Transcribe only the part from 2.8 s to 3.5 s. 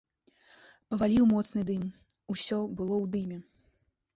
ў дыме.